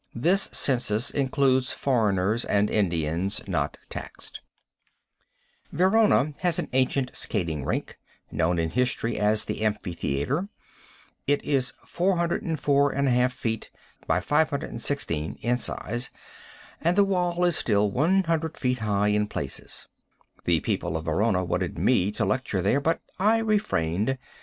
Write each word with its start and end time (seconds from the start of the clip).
This 0.15 0.49
census 0.51 1.11
includes 1.11 1.71
foreigners 1.71 2.43
and 2.43 2.71
Indians 2.71 3.39
not 3.47 3.77
taxed. 3.87 4.41
Verona 5.71 6.33
has 6.39 6.57
an 6.57 6.69
ancient 6.73 7.15
skating 7.15 7.63
rink, 7.63 7.99
known 8.31 8.57
in 8.57 8.71
history 8.71 9.19
as 9.19 9.45
the 9.45 9.61
amphitheatre, 9.61 10.49
It 11.27 11.43
is 11.45 11.73
404 11.85 12.95
1/2 12.95 13.31
feet 13.31 13.69
by 14.07 14.19
516 14.19 15.35
in 15.35 15.57
size, 15.57 16.09
and 16.81 16.97
the 16.97 17.03
wall 17.05 17.45
is 17.45 17.55
still 17.55 17.91
100 17.91 18.57
feet 18.57 18.79
high 18.79 19.09
in 19.09 19.27
places. 19.27 19.85
The 20.45 20.61
people 20.61 20.97
of 20.97 21.05
Verona 21.05 21.45
wanted 21.45 21.77
me 21.77 22.11
to 22.13 22.25
lecture 22.25 22.63
there, 22.63 22.81
but 22.81 23.01
I 23.19 23.37
refrained. 23.37 24.17